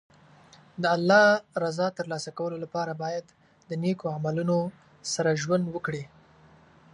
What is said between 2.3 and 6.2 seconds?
کولو لپاره باید د نېک عملونو سره ژوند وکړي.